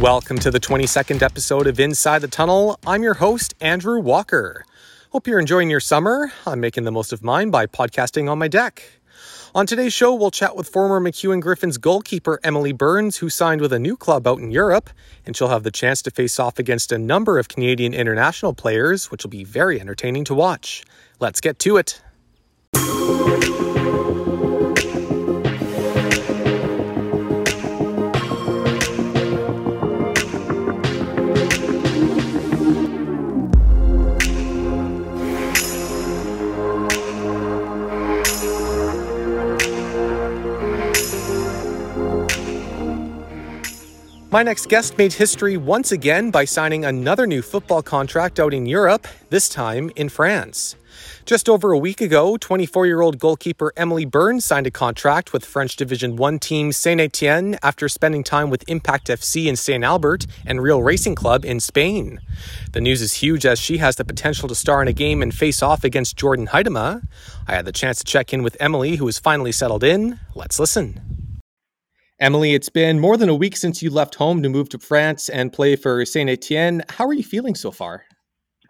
[0.00, 2.78] Welcome to the 22nd episode of Inside the Tunnel.
[2.86, 4.66] I'm your host, Andrew Walker.
[5.08, 6.30] Hope you're enjoying your summer.
[6.46, 8.84] I'm making the most of mine by podcasting on my deck.
[9.54, 13.72] On today's show, we'll chat with former MacEwan Griffins goalkeeper Emily Burns, who signed with
[13.72, 14.90] a new club out in Europe,
[15.24, 19.10] and she'll have the chance to face off against a number of Canadian international players,
[19.10, 20.84] which will be very entertaining to watch.
[21.20, 22.02] Let's get to it.
[44.36, 48.66] My next guest made history once again by signing another new football contract out in
[48.66, 50.76] Europe, this time in France.
[51.24, 55.42] Just over a week ago, 24 year old goalkeeper Emily Burns signed a contract with
[55.42, 59.82] French Division 1 team Saint Etienne after spending time with Impact FC in St.
[59.82, 62.20] Albert and Real Racing Club in Spain.
[62.72, 65.34] The news is huge as she has the potential to star in a game and
[65.34, 67.08] face off against Jordyn Huitema.
[67.48, 70.20] I had the chance to check in with Emily, who has finally settled in.
[70.34, 71.25] Let's listen.
[72.18, 75.28] Emily, it's been more than a week since you left home to move to France
[75.28, 76.82] and play for Saint Etienne.
[76.88, 78.04] How are you feeling so far?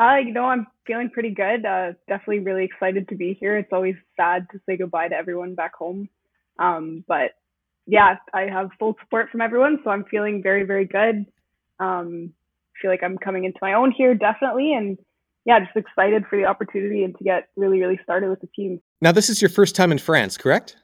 [0.01, 1.65] Uh, you know, I'm feeling pretty good.
[1.65, 3.57] Uh, definitely really excited to be here.
[3.57, 6.09] It's always sad to say goodbye to everyone back home.
[6.59, 7.33] Um, but
[7.87, 11.25] yeah, I have full support from everyone, so I'm feeling very, very good.
[11.79, 12.33] Um,
[12.83, 14.75] feel like I'm coming into my own here, definitely.
[14.75, 14.99] And
[15.45, 18.81] yeah, just excited for the opportunity and to get really, really started with the team.
[19.01, 20.77] Now, this is your first time in France, correct?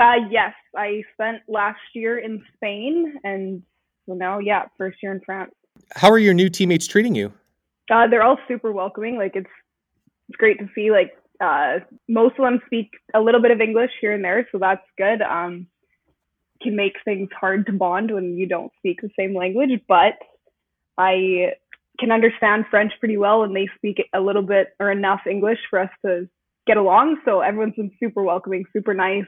[0.00, 3.62] Uh, yes, I spent last year in Spain, and
[4.06, 5.52] so now, yeah, first year in France.
[5.94, 7.34] How are your new teammates treating you?
[7.90, 9.16] Uh, they're all super welcoming.
[9.16, 9.50] Like it's
[10.28, 10.90] it's great to see.
[10.90, 14.58] Like uh, most of them speak a little bit of English here and there, so
[14.58, 15.20] that's good.
[15.20, 15.66] Um,
[16.62, 20.14] can make things hard to bond when you don't speak the same language, but
[20.96, 21.52] I
[21.98, 25.78] can understand French pretty well, and they speak a little bit or enough English for
[25.78, 26.26] us to
[26.66, 27.18] get along.
[27.26, 29.26] So everyone's been super welcoming, super nice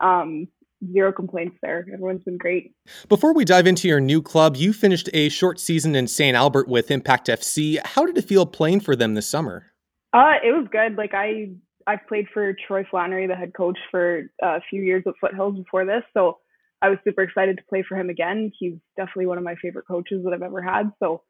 [0.00, 0.46] um,
[0.92, 1.86] zero complaints there.
[1.92, 2.72] Everyone's been great.
[3.08, 6.36] Before we dive into your new club, you finished a short season in St.
[6.36, 7.78] Albert with Impact FC.
[7.84, 9.66] How did it feel playing for them this summer?
[10.12, 10.96] Uh, it was good.
[10.96, 11.50] Like I,
[11.86, 15.84] I played for Troy Flannery, the head coach, for a few years at Foothills before
[15.84, 16.38] this, so
[16.82, 18.50] I was super excited to play for him again.
[18.58, 20.90] He's definitely one of my favorite coaches that I've ever had.
[20.98, 21.22] So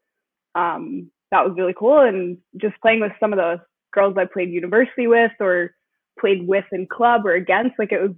[0.54, 2.00] um, that was really cool.
[2.00, 3.60] And just playing with some of the
[3.92, 5.74] girls I played university with or
[6.20, 8.14] played with in club or against, like it was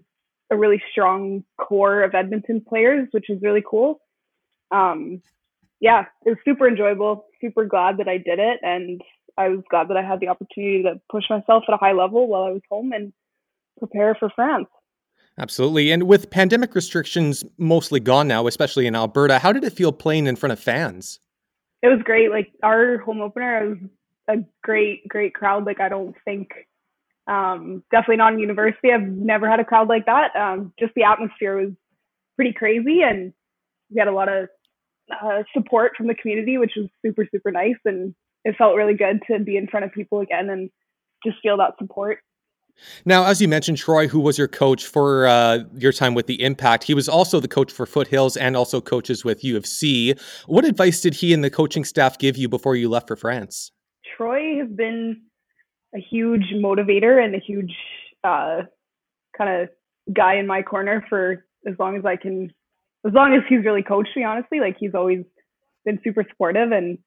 [0.53, 4.01] a really strong core of Edmonton players, which is really cool.
[4.71, 5.23] Um,
[5.81, 7.25] yeah, it was super enjoyable.
[7.41, 9.01] Super glad that I did it, and
[9.37, 12.29] I was glad that I had the opportunity to push myself at a high level
[12.29, 13.13] while I was home and
[13.79, 14.69] prepare for France.
[15.39, 15.91] Absolutely.
[15.91, 20.27] And with pandemic restrictions mostly gone now, especially in Alberta, how did it feel playing
[20.27, 21.21] in front of fans?
[21.83, 22.31] It was great.
[22.31, 23.79] Like our home opener was
[24.29, 25.65] a great, great crowd.
[25.65, 26.51] Like I don't think
[27.27, 28.91] um, definitely not in university.
[28.93, 30.35] I've never had a crowd like that.
[30.37, 31.73] Um, just the atmosphere was
[32.37, 33.33] pretty crazy, and
[33.91, 34.49] we had a lot of
[35.11, 39.21] uh, support from the community, which was super super nice, and it felt really good
[39.31, 40.71] to be in front of people again and
[41.25, 42.19] just feel that support.
[43.05, 46.43] Now, as you mentioned, Troy, who was your coach for uh, your time with the
[46.43, 50.15] Impact, he was also the coach for Foothills and also coaches with U of C.
[50.47, 53.71] What advice did he and the coaching staff give you before you left for France?
[54.17, 55.21] Troy has been
[55.95, 57.75] a huge motivator and a huge
[58.25, 58.63] uh,
[59.37, 59.69] kind of
[60.13, 62.53] guy in my corner for as long as I can,
[63.07, 64.61] as long as he's really coached me, honestly.
[64.61, 65.25] Like he's always
[65.85, 66.99] been super supportive and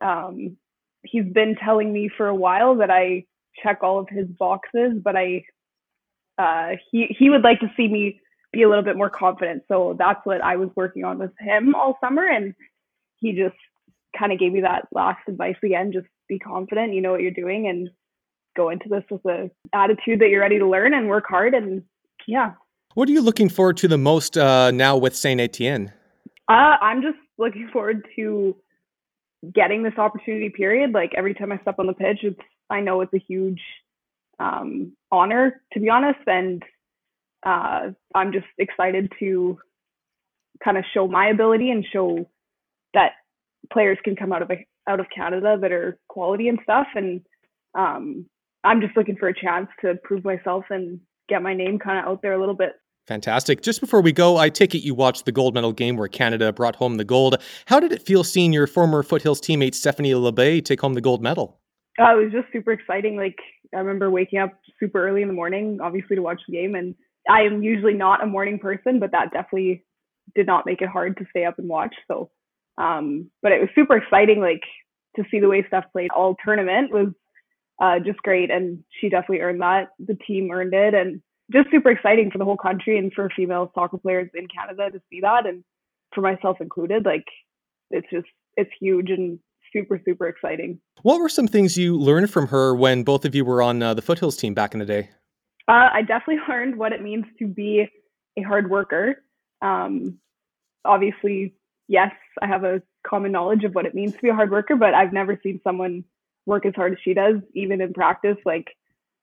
[0.00, 0.56] um,
[1.02, 3.24] he's been telling me for a while that I
[3.62, 5.44] check all of his boxes, but I,
[6.38, 8.20] uh, he, he would like to see me
[8.52, 9.62] be a little bit more confident.
[9.68, 12.26] So that's what I was working on with him all summer.
[12.26, 12.54] And
[13.18, 13.56] he just
[14.18, 17.30] kind of gave me that last advice again, just be confident, you know what you're
[17.30, 17.90] doing and
[18.60, 21.82] go into this with a attitude that you're ready to learn and work hard and
[22.26, 22.52] yeah.
[22.94, 25.92] What are you looking forward to the most uh, now with Saint Etienne?
[26.48, 28.56] Uh, I'm just looking forward to
[29.54, 30.50] getting this opportunity.
[30.50, 30.92] Period.
[30.92, 33.60] Like every time I step on the pitch, it's I know it's a huge
[34.38, 36.62] um, honor to be honest, and
[37.44, 39.58] uh, I'm just excited to
[40.62, 42.28] kind of show my ability and show
[42.92, 43.12] that
[43.72, 46.88] players can come out of a, out of Canada that are quality and stuff.
[46.94, 47.22] And
[47.74, 48.26] um,
[48.64, 52.04] I'm just looking for a chance to prove myself and get my name kind of
[52.04, 52.72] out there a little bit.
[53.06, 53.62] Fantastic.
[53.62, 56.52] Just before we go, I take it you watched the gold medal game where Canada
[56.52, 57.42] brought home the gold.
[57.66, 61.22] How did it feel seeing your former Foothills teammate Stephanie Labbé take home the gold
[61.22, 61.58] medal?
[61.98, 63.16] Uh, it was just super exciting.
[63.16, 63.38] Like
[63.74, 66.94] I remember waking up super early in the morning, obviously to watch the game, and
[67.28, 69.84] I am usually not a morning person, but that definitely
[70.34, 71.94] did not make it hard to stay up and watch.
[72.06, 72.30] So
[72.78, 74.62] Um, but it was super exciting, like
[75.16, 77.08] to see the way Steph played all tournament was
[77.80, 78.50] uh, just great.
[78.50, 79.88] And she definitely earned that.
[79.98, 80.94] The team earned it.
[80.94, 81.22] And
[81.52, 85.02] just super exciting for the whole country and for female soccer players in Canada to
[85.10, 85.46] see that.
[85.46, 85.64] And
[86.14, 87.24] for myself included, like
[87.90, 89.38] it's just, it's huge and
[89.72, 90.80] super, super exciting.
[91.02, 93.94] What were some things you learned from her when both of you were on uh,
[93.94, 95.10] the Foothills team back in the day?
[95.68, 97.86] Uh, I definitely learned what it means to be
[98.38, 99.22] a hard worker.
[99.62, 100.18] Um,
[100.84, 101.54] obviously,
[101.88, 102.12] yes,
[102.42, 104.94] I have a common knowledge of what it means to be a hard worker, but
[104.94, 106.04] I've never seen someone
[106.50, 108.36] work as hard as she does, even in practice.
[108.44, 108.66] Like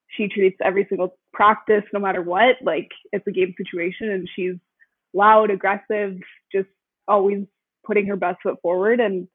[0.07, 4.55] she treats every single practice, no matter what, like it's a game situation, and she's
[5.13, 6.17] loud, aggressive,
[6.51, 6.69] just
[7.07, 7.45] always
[7.85, 8.99] putting her best foot forward.
[8.99, 9.27] And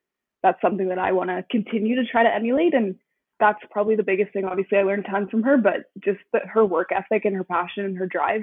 [0.43, 2.75] that's something that I want to continue to try to emulate.
[2.75, 2.97] And
[3.39, 4.45] that's probably the biggest thing.
[4.45, 7.85] Obviously, I learned tons from her, but just the, her work ethic and her passion
[7.85, 8.43] and her drive,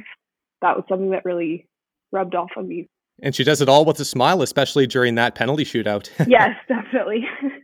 [0.61, 1.67] that was something that really
[2.11, 2.87] rubbed off on me.
[3.21, 6.09] And she does it all with a smile, especially during that penalty shootout.
[6.27, 7.27] yes, definitely.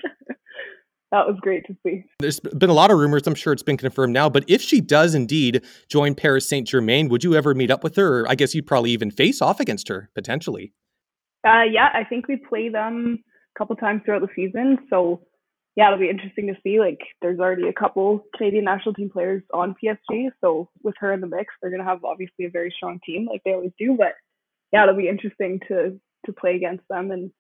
[1.12, 2.04] that was great to see.
[2.20, 3.26] There's been a lot of rumors.
[3.26, 4.30] I'm sure it's been confirmed now.
[4.30, 7.96] But if she does indeed join Paris Saint Germain, would you ever meet up with
[7.96, 8.22] her?
[8.22, 10.74] Or I guess you'd probably even face off against her potentially.
[11.48, 13.24] Uh, yeah, I think we play them
[13.56, 14.80] a couple times throughout the season.
[14.90, 15.22] So
[15.76, 16.80] yeah, it'll be interesting to see.
[16.80, 21.20] Like, there's already a couple Canadian national team players on PSG, so with her in
[21.20, 23.96] the mix, they're gonna have obviously a very strong team, like they always do.
[23.98, 24.14] But
[24.72, 27.32] yeah, it'll be interesting to to play against them and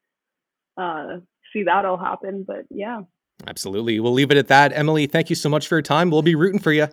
[0.77, 1.19] uh,
[1.53, 2.43] see that all happen.
[2.45, 3.01] But yeah,
[3.47, 3.99] absolutely.
[3.99, 4.71] We'll leave it at that.
[4.73, 6.09] Emily, thank you so much for your time.
[6.09, 6.87] We'll be rooting for you.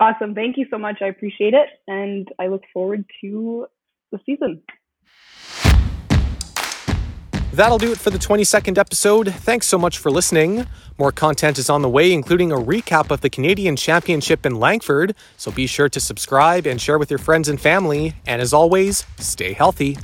[0.00, 0.34] Awesome.
[0.34, 0.98] Thank you so much.
[1.00, 3.66] I appreciate it, and I look forward to
[4.12, 4.62] the season.
[7.52, 9.32] That'll do it for the 22nd episode.
[9.32, 10.66] Thanks so much for listening.
[10.98, 15.14] More content is on the way, including a recap of the Canadian Championship in Langford,
[15.38, 18.12] so be sure to subscribe and share with your friends and family.
[18.26, 19.96] And as always, stay healthy.